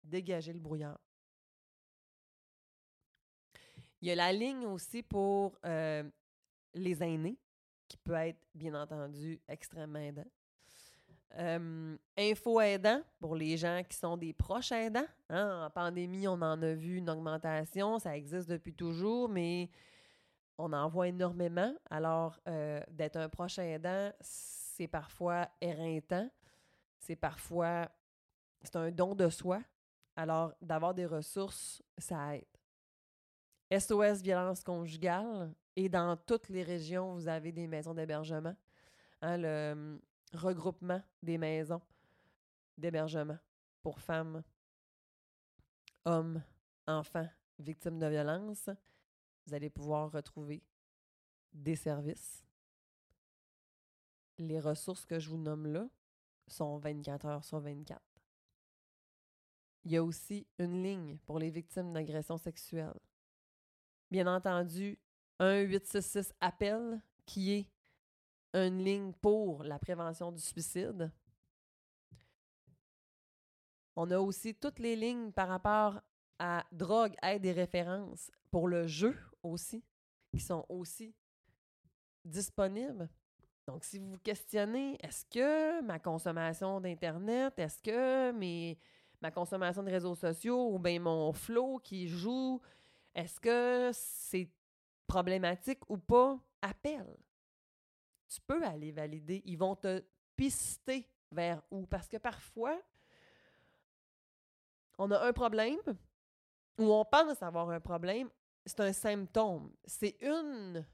[0.02, 1.00] dégager le brouillard.
[4.02, 6.02] Il y a la ligne aussi pour euh,
[6.74, 7.38] les aînés
[7.94, 10.26] qui peut être, bien entendu, extrêmement aidant.
[12.16, 15.06] info aidant pour les gens qui sont des proches aidants.
[15.28, 15.66] Hein.
[15.66, 18.00] En pandémie, on en a vu une augmentation.
[18.00, 19.70] Ça existe depuis toujours, mais
[20.58, 21.72] on en voit énormément.
[21.88, 26.28] Alors, euh, d'être un proche aidant, c'est parfois éreintant.
[26.98, 27.88] C'est parfois.
[28.62, 29.60] C'est un don de soi.
[30.16, 32.44] Alors, d'avoir des ressources, ça aide.
[33.70, 38.56] SOS violence conjugale, et dans toutes les régions, vous avez des maisons d'hébergement.
[39.20, 40.00] Hein, le hum,
[40.32, 41.82] regroupement des maisons
[42.76, 43.38] d'hébergement
[43.82, 44.42] pour femmes,
[46.04, 46.42] hommes,
[46.86, 48.68] enfants victimes de violence.
[49.46, 50.62] Vous allez pouvoir retrouver
[51.52, 52.44] des services.
[54.38, 55.88] Les ressources que je vous nomme là
[56.48, 58.00] sont 24 heures sur 24.
[59.84, 62.98] Il y a aussi une ligne pour les victimes d'agressions sexuelles.
[64.10, 64.98] Bien entendu,
[65.38, 67.66] un 866 appel qui est
[68.54, 71.10] une ligne pour la prévention du suicide.
[73.96, 76.00] On a aussi toutes les lignes par rapport
[76.38, 79.84] à drogue, aide et références pour le jeu aussi,
[80.30, 81.14] qui sont aussi
[82.24, 83.08] disponibles.
[83.66, 88.78] Donc, si vous vous questionnez, est-ce que ma consommation d'Internet, est-ce que mes,
[89.20, 92.60] ma consommation de réseaux sociaux ou bien mon flow qui joue,
[93.14, 94.50] est-ce que c'est
[95.06, 97.16] problématique ou pas, appelle.
[98.28, 99.42] Tu peux aller valider.
[99.44, 100.02] Ils vont te
[100.36, 101.86] pister vers où?
[101.86, 102.80] Parce que parfois,
[104.98, 105.78] on a un problème
[106.78, 108.28] ou on pense avoir un problème.
[108.66, 109.72] C'est un symptôme.
[109.84, 110.84] C'est une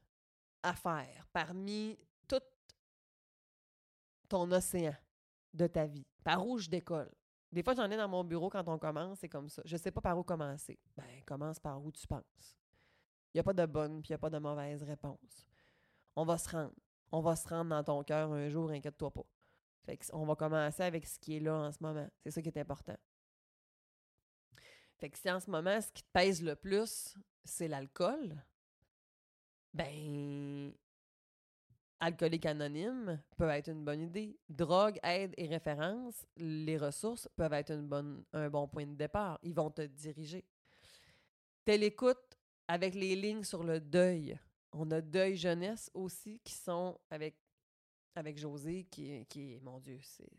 [0.62, 2.40] affaire parmi tout
[4.28, 4.94] ton océan
[5.54, 6.06] de ta vie.
[6.22, 7.10] Par où je décolle?
[7.52, 9.62] Des fois, j'en ai dans mon bureau quand on commence, c'est comme ça.
[9.64, 10.78] Je ne sais pas par où commencer.
[10.96, 12.59] Ben, commence par où tu penses.
[13.32, 15.46] Il n'y a pas de bonne puis il n'y a pas de mauvaise réponse.
[16.16, 16.74] On va se rendre.
[17.12, 19.24] On va se rendre dans ton cœur un jour, inquiète-toi pas.
[19.84, 22.08] Fait on va commencer avec ce qui est là en ce moment.
[22.22, 22.96] C'est ça qui est important.
[24.98, 27.14] Fait que si en ce moment, ce qui te pèse le plus,
[27.44, 28.44] c'est l'alcool,
[29.72, 30.72] ben,
[32.00, 34.38] alcoolique anonyme peut être une bonne idée.
[34.48, 39.38] Drogue, aide et référence, les ressources peuvent être une bonne, un bon point de départ.
[39.42, 40.44] Ils vont te diriger.
[41.64, 42.29] Telle écoute
[42.70, 44.38] avec les lignes sur le deuil.
[44.70, 47.34] On a Deuil Jeunesse aussi qui sont avec,
[48.14, 50.30] avec José, qui, qui mon Dieu, c'est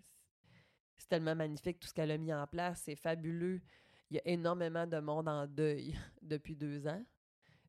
[1.10, 3.60] tellement magnifique tout ce qu'elle a mis en place, c'est fabuleux.
[4.10, 7.04] il y a énormément de monde en deuil depuis deux ans.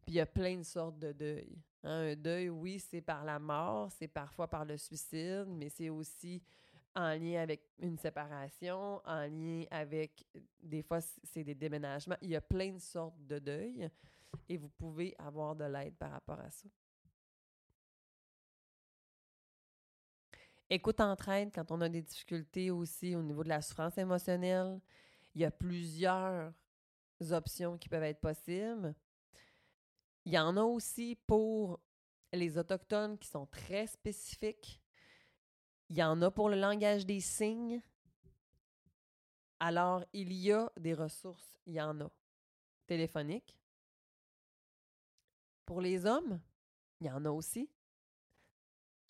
[0.07, 1.59] Puis il y a plein de sortes de deuil.
[1.83, 2.13] Hein.
[2.13, 6.41] Un deuil, oui, c'est par la mort, c'est parfois par le suicide, mais c'est aussi
[6.95, 10.25] en lien avec une séparation, en lien avec,
[10.63, 12.17] des fois, c'est des déménagements.
[12.23, 13.91] Il y a plein de sortes de deuil
[14.49, 16.69] et vous pouvez avoir de l'aide par rapport à ça.
[20.71, 24.81] Écoute entraide quand on a des difficultés aussi au niveau de la souffrance émotionnelle.
[25.35, 26.53] Il y a plusieurs
[27.31, 28.95] options qui peuvent être possibles.
[30.25, 31.81] Il y en a aussi pour
[32.33, 34.81] les Autochtones qui sont très spécifiques.
[35.91, 37.83] Il y en a pour le langage des signes.
[39.61, 42.11] Alors, il y a des ressources, il y en a.
[42.87, 43.62] Téléphoniques.
[45.65, 46.41] Pour les hommes,
[47.01, 47.69] il y en a aussi.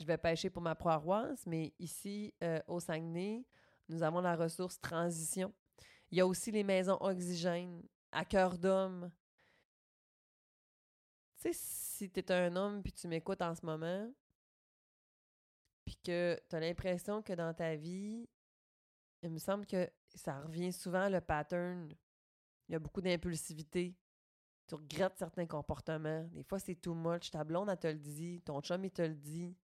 [0.01, 3.45] Je vais pêcher pour ma paroisse, mais ici, euh, au Saguenay,
[3.89, 5.53] nous avons la ressource transition.
[6.11, 9.11] Il y a aussi les maisons oxygènes à cœur d'homme
[11.43, 14.09] tu sais, si tu es un homme puis tu m'écoutes en ce moment,
[15.85, 18.29] puis que tu as l'impression que dans ta vie,
[19.23, 21.93] il me semble que ça revient souvent le pattern.
[22.69, 23.97] Il y a beaucoup d'impulsivité.
[24.67, 26.25] Tu regrettes certains comportements.
[26.33, 27.31] Des fois, c'est too much.
[27.31, 28.41] Ta blonde, elle te le dit.
[28.43, 29.57] Ton chum, il te le dit.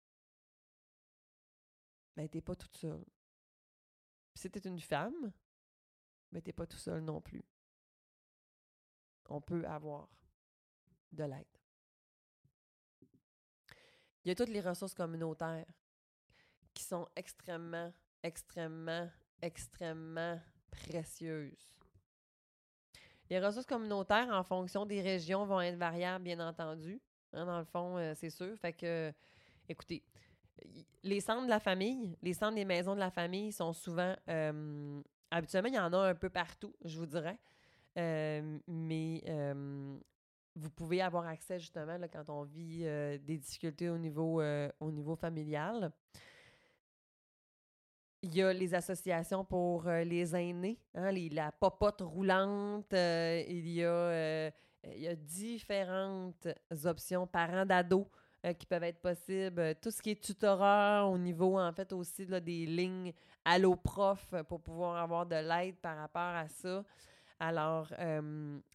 [2.16, 3.04] Ben, t'es pas toute seule.
[4.32, 5.32] Puis si t'es une femme,
[6.32, 7.44] ben, t'es pas tout seul non plus.
[9.28, 10.09] On peut avoir
[11.12, 11.46] de l'aide.
[14.24, 15.66] Il y a toutes les ressources communautaires
[16.74, 21.75] qui sont extrêmement, extrêmement, extrêmement précieuses.
[23.30, 27.00] Les ressources communautaires, en fonction des régions, vont être variables, bien entendu.
[27.32, 28.56] Hein, dans le fond, euh, c'est sûr.
[28.58, 29.12] Fait que,
[29.68, 30.02] écoutez,
[31.02, 34.14] les centres de la famille, les centres des maisons de la famille sont souvent.
[35.30, 37.38] Habituellement, il y en a un peu partout, je vous dirais.
[37.96, 39.22] Mais
[40.56, 44.90] vous pouvez avoir accès justement quand on vit euh, des difficultés au niveau, euh, au
[44.90, 45.92] niveau familial.
[48.26, 52.92] Il y a les associations pour euh, les aînés, hein, la popote roulante.
[52.92, 54.50] il, y a,
[54.84, 56.48] il y a différentes
[56.84, 58.06] options, parents d'ados
[58.58, 59.76] qui peuvent être possibles.
[59.80, 63.12] Tout ce qui est tutorat au niveau, en fait, aussi des lignes
[63.44, 66.84] Allo Prof pour pouvoir avoir de l'aide par rapport à ça.
[67.38, 67.88] Alors,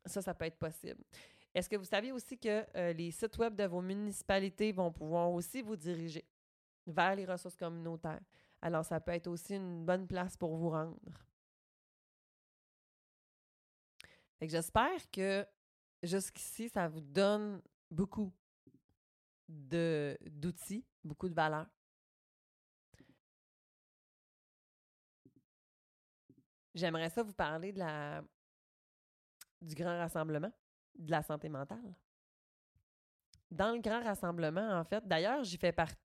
[0.05, 1.01] ça, ça peut être possible.
[1.53, 5.29] Est-ce que vous saviez aussi que euh, les sites web de vos municipalités vont pouvoir
[5.31, 6.23] aussi vous diriger
[6.87, 8.21] vers les ressources communautaires?
[8.61, 10.99] Alors, ça peut être aussi une bonne place pour vous rendre.
[14.41, 15.45] j'espère que
[16.01, 18.33] jusqu'ici, ça vous donne beaucoup
[19.47, 21.67] d'outils, beaucoup de valeurs.
[26.73, 28.23] J'aimerais ça vous parler de la,
[29.61, 30.51] du grand rassemblement
[30.95, 31.95] de la santé mentale.
[33.49, 35.97] Dans le grand rassemblement, en fait, d'ailleurs, j'y fais partie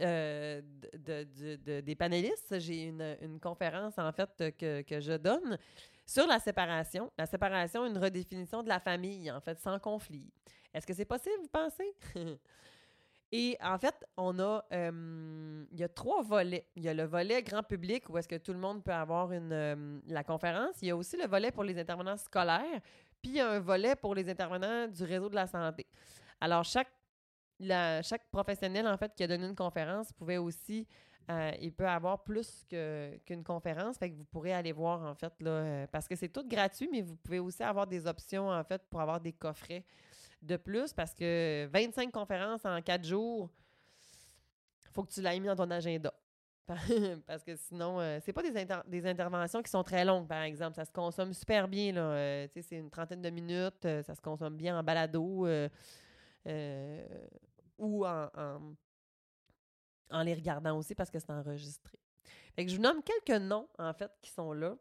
[0.00, 0.60] euh,
[0.94, 2.58] de, des panélistes.
[2.58, 5.58] J'ai une, conférence, en fait, que, que je donne
[6.06, 7.10] sur la séparation.
[7.18, 10.30] La séparation, une redéfinition de la famille, en fait, sans conflit.
[10.72, 11.94] Est-ce que c'est possible, vous pensez?
[13.32, 16.66] Et en fait, on a, euh, il y a trois volets.
[16.74, 19.30] Il y a le volet grand public où est-ce que tout le monde peut avoir
[19.32, 20.74] une, euh, la conférence.
[20.82, 22.80] Il y a aussi le volet pour les intervenants scolaires.
[23.22, 25.86] Puis il y a un volet pour les intervenants du réseau de la santé.
[26.40, 26.90] Alors, chaque,
[28.02, 30.86] chaque professionnel, en fait, qui a donné une conférence pouvait aussi,
[31.30, 32.66] euh, il peut avoir plus
[33.24, 33.98] qu'une conférence.
[33.98, 36.88] Fait que vous pourrez aller voir, en fait, là, euh, parce que c'est tout gratuit,
[36.90, 39.84] mais vous pouvez aussi avoir des options, en fait, pour avoir des coffrets
[40.42, 43.50] de plus, parce que 25 conférences en 4 jours,
[44.92, 46.12] faut que tu l'aies mis dans ton agenda.
[47.26, 50.76] parce que sinon, euh, c'est pas des, des, interventions qui sont très longues, par exemple.
[50.76, 51.92] Ça se consomme super bien.
[51.92, 52.00] Là.
[52.00, 53.82] Euh, c'est une trentaine de minutes.
[53.82, 55.46] Ça se consomme bien en balado
[57.80, 58.28] ou en,
[60.10, 61.98] en, les regardant aussi parce que c'est enregistré.
[62.54, 64.76] Fait que je vous nomme quelques noms, en fait, qui sont là.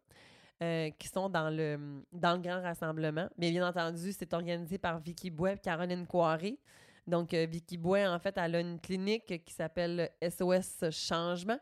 [0.97, 3.29] qui sont dans le, dans le grand rassemblement.
[3.37, 6.59] Mais bien entendu, c'est organisé par Vicky Bouet et Caroline Coiré.
[7.07, 11.59] Donc, Vicky Bouet, en fait, elle a une clinique qui s'appelle SOS Changement.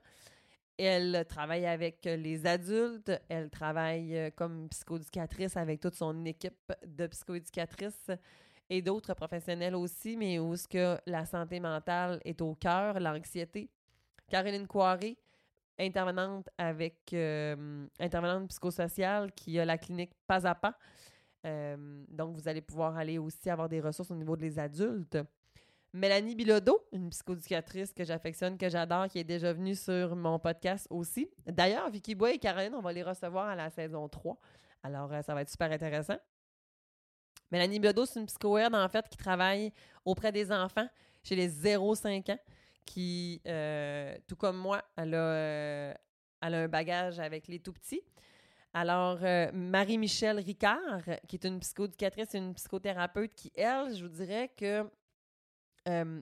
[0.77, 7.07] Elle travaille avec les adultes, elle travaille euh, comme psychoéducatrice avec toute son équipe de
[7.07, 8.11] psychoéducatrices
[8.69, 13.69] et d'autres professionnels aussi, mais où ce que la santé mentale est au cœur, l'anxiété.
[14.29, 15.17] Caroline Coiré,
[15.79, 20.77] intervenante avec euh, intervenante psychosociale qui a la clinique Pas à Pas.
[21.45, 25.17] Euh, donc, vous allez pouvoir aller aussi avoir des ressources au niveau des adultes.
[25.93, 30.87] Mélanie Bilodeau, une psychoducatrice que j'affectionne, que j'adore, qui est déjà venue sur mon podcast
[30.89, 31.29] aussi.
[31.45, 34.37] D'ailleurs, Vicky Boy et Caroline, on va les recevoir à la saison 3.
[34.83, 36.17] Alors, ça va être super intéressant.
[37.51, 39.71] Mélanie Bilodeau, c'est une psychoède, en fait, qui travaille
[40.05, 40.87] auprès des enfants
[41.23, 42.39] chez les 0-5 ans,
[42.85, 43.41] qui,
[44.27, 45.93] tout comme moi, elle a,
[46.41, 48.03] elle a un bagage avec les tout-petits.
[48.73, 54.09] Alors, euh, Marie-Michel Ricard, qui est une psychoéducatrice et une psychothérapeute, qui, elle, je vous
[54.09, 54.87] dirais que
[55.87, 56.21] euh,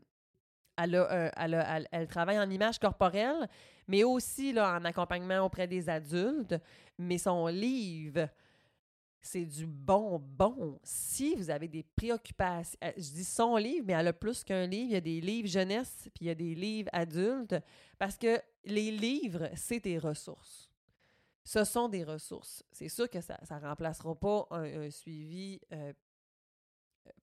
[0.77, 3.49] elle, travaille en image corporelle,
[3.89, 6.55] mais aussi en accompagnement auprès des adultes.
[6.97, 8.29] Mais son livre,
[9.25, 10.79] c'est du bonbon.
[10.83, 14.67] Si vous avez des préoccupations, euh, je dis son livre, mais elle a plus qu'un
[14.67, 14.89] livre.
[14.89, 17.55] Il y a des livres jeunesse, puis il y a des livres adultes,
[17.97, 20.69] parce que les livres, c'est des ressources.
[21.43, 22.63] Ce sont des ressources.
[22.71, 25.91] C'est sûr que ça ne remplacera pas un, suivi euh,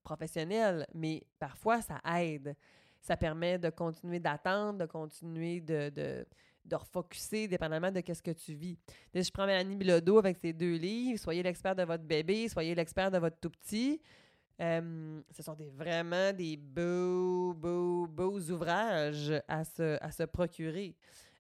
[0.02, 2.56] professionnel, mais parfois, ça aide.
[3.00, 6.26] Ça permet de continuer d'attendre, de continuer de,
[6.64, 8.78] de refocuser, dépendamment de ce que tu vis.
[9.14, 13.10] je prends Mélanie Bilodeau avec ses deux livres, Soyez l'expert de votre bébé, Soyez l'expert
[13.10, 14.00] de votre tout-petit.
[14.60, 20.94] Euh, ce sont des, vraiment des beaux, beaux, beaux ouvrages à se, procurer.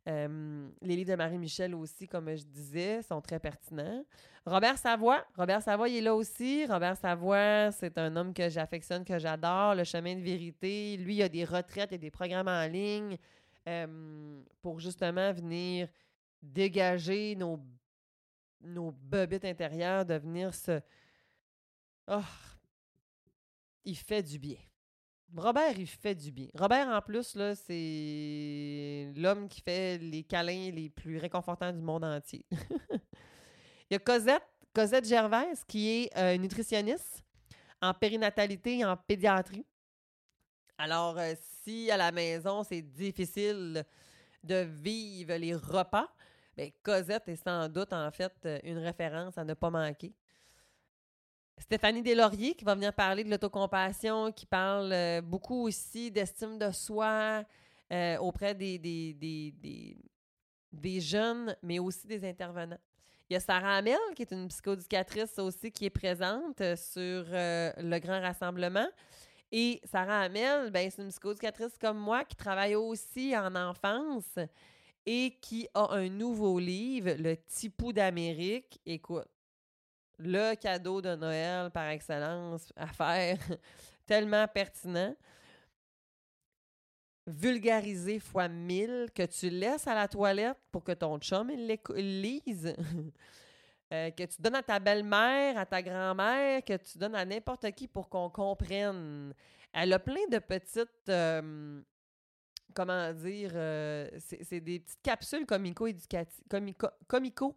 [0.08, 4.04] Euh, les livres de Marie-Michel aussi, comme je disais, sont très pertinents.
[4.44, 6.66] Robert Savoie, Robert Savoie, il est là aussi.
[6.66, 10.96] Robert Savoie, c'est un homme que j'affectionne, que j'adore, le chemin de vérité.
[10.96, 13.16] Lui, il a des retraites et des programmes en ligne
[14.60, 15.88] pour justement venir
[16.40, 17.60] dégager nos,
[18.60, 20.80] nos bobites intérieures, de venir se...
[22.08, 22.20] Oh,
[23.84, 24.58] il fait du bien.
[25.34, 26.48] Robert, il fait du bien.
[26.54, 32.04] Robert, en plus, là, c'est l'homme qui fait les câlins les plus réconfortants du monde
[32.04, 32.44] entier.
[32.50, 34.42] il y a Cosette,
[34.74, 37.24] Cosette Gervais, qui est euh, nutritionniste
[37.80, 39.64] en périnatalité et en pédiatrie.
[40.84, 43.84] Alors, euh, si à la maison, c'est difficile
[44.42, 46.08] de vivre les repas,
[46.56, 50.12] bien, Cosette est sans doute, en fait, une référence à ne pas manquer.
[51.56, 56.72] Stéphanie Deslauriers qui va venir parler de l'autocompassion, qui parle euh, beaucoup aussi d'estime de
[56.72, 57.44] soi
[57.92, 59.94] euh, auprès des,
[60.98, 62.80] jeunes, mais aussi des intervenants.
[63.30, 67.98] Il y a Sarah Hamel, qui est une psychoéducatrice aussi, qui est présente sur le
[68.00, 68.88] grand rassemblement.
[69.54, 74.38] Et Sarah Hamel, ben, c'est une psychoéducatrice comme moi qui travaille aussi en enfance
[75.04, 78.80] et qui a un nouveau livre, Le Tipou d'Amérique.
[78.86, 79.28] Écoute,
[80.18, 83.38] le cadeau de Noël par excellence à faire,
[84.06, 85.14] tellement pertinent.
[87.26, 91.78] Vulgarisé fois mille, que tu laisses à la toilette pour que ton chum il
[92.22, 92.74] lise.
[93.92, 97.70] Euh, que tu donnes à ta belle-mère, à ta grand-mère, que tu donnes à n'importe
[97.72, 99.34] qui pour qu'on comprenne.
[99.70, 101.82] Elle a plein de petites, euh,
[102.72, 106.42] comment dire, euh, c'est des petites capsules comico-éducatives
[107.06, 107.54] comico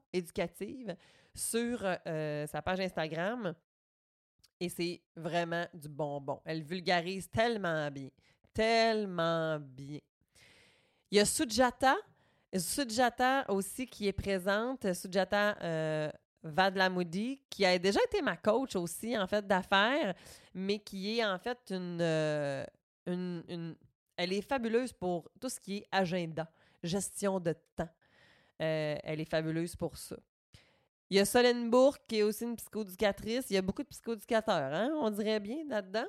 [1.33, 3.53] sur sa page Instagram.
[4.59, 6.41] Et c'est vraiment du bonbon.
[6.43, 8.09] Elle vulgarise tellement bien.
[8.53, 9.99] Tellement bien.
[11.11, 11.95] Il y a Sujata.
[12.57, 14.93] Sujata aussi qui est présente.
[14.93, 16.11] Sujata
[16.45, 20.13] Vadlamoudi, qui a déjà été ma coach aussi, en fait, d'affaires,
[20.53, 22.63] mais qui est en fait une, euh,
[23.07, 23.75] une,
[24.15, 26.47] Elle est fabuleuse pour tout ce qui est agenda,
[26.83, 27.89] gestion de temps.
[28.61, 30.15] Euh, elle est fabuleuse pour ça.
[31.09, 31.71] Il y a Solène
[32.07, 33.47] qui est aussi une psychoéducatrice.
[33.49, 36.07] Il y a beaucoup de psychoéducateurs, hein, on dirait bien là-dedans,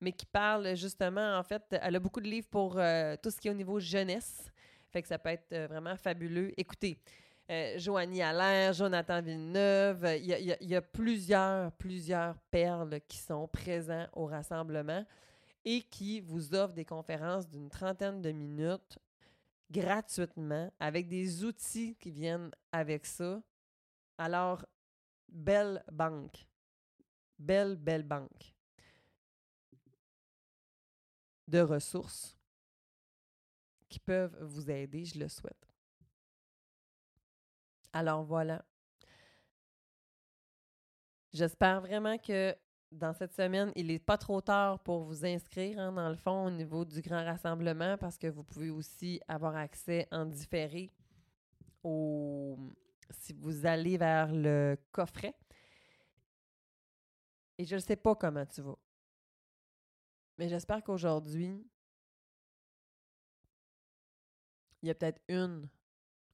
[0.00, 3.38] mais qui parle justement, en fait, elle a beaucoup de livres pour euh, tout ce
[3.38, 4.50] qui est au niveau jeunesse.
[4.90, 6.52] Fait que ça peut être vraiment fabuleux.
[6.56, 7.00] Écoutez,
[7.50, 13.18] euh, Joanie Allaire, Jonathan Villeneuve, il y, a, il y, a, plusieurs, plusieurs perles qui
[13.18, 15.04] sont présents au rassemblement
[15.64, 18.98] et qui vous offrent des conférences d'une trentaine de minutes
[19.70, 23.42] gratuitement avec des outils qui viennent avec ça
[24.18, 24.64] alors,
[25.28, 26.46] belle banque.
[27.38, 28.54] Belle, belle banque
[31.48, 32.38] de ressources
[33.88, 35.73] qui peuvent vous aider, je le souhaite.
[37.94, 38.64] Alors voilà.
[41.32, 42.54] J'espère vraiment que
[42.90, 46.46] dans cette semaine, il n'est pas trop tard pour vous inscrire, hein, dans le fond,
[46.46, 50.92] au niveau du grand rassemblement, parce que vous pouvez aussi avoir accès en différé
[51.84, 52.58] au,
[53.10, 55.36] si vous allez vers le coffret.
[57.58, 58.78] Et je ne sais pas comment tu vas.
[60.36, 61.64] Mais j'espère qu'aujourd'hui,
[64.82, 65.68] il y a peut-être une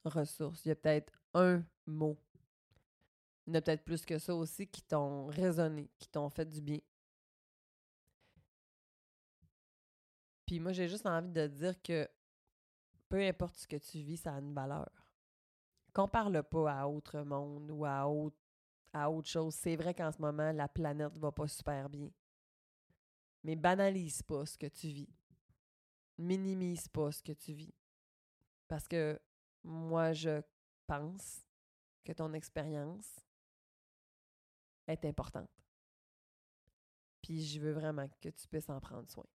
[0.05, 2.17] ressource, il y a peut-être un mot.
[3.45, 6.45] Il y en a peut-être plus que ça aussi qui t'ont résonné, qui t'ont fait
[6.45, 6.79] du bien.
[10.45, 12.09] Puis moi, j'ai juste envie de dire que
[13.09, 14.89] peu importe ce que tu vis, ça a une valeur.
[15.93, 18.37] Compare-le pas à autre monde ou à, autre,
[18.93, 19.53] à autre chose.
[19.55, 22.09] C'est vrai qu'en ce moment, la planète va pas super bien.
[23.43, 25.09] Mais banalise pas ce que tu vis.
[26.17, 27.73] Minimise pas ce que tu vis.
[28.67, 29.19] Parce que
[29.63, 30.41] moi, je
[30.87, 31.45] pense
[32.03, 33.19] que ton expérience
[34.87, 35.49] est importante.
[37.21, 39.25] Puis je veux vraiment que tu puisses en prendre soin.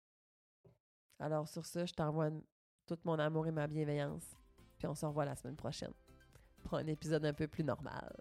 [1.18, 2.30] Alors sur ce, je t'envoie
[2.86, 4.36] tout mon amour et ma bienveillance.
[4.78, 5.94] Puis on se revoit la semaine prochaine
[6.62, 8.14] pour un épisode un peu plus normal.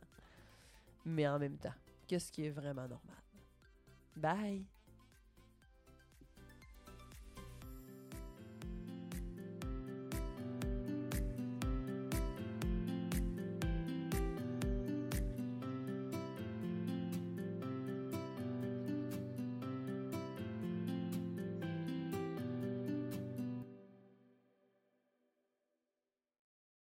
[1.03, 1.73] Mais en même temps,
[2.07, 3.23] qu'est-ce qui est vraiment normal?
[4.15, 4.74] Bye!